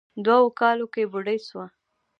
[0.25, 1.65] دوو کالو کې بوډۍ سوه.